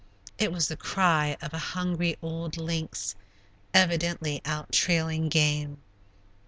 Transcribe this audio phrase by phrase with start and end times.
[0.39, 3.13] It was the cry of a hungry old lynx
[3.71, 5.77] evidently out trailing game.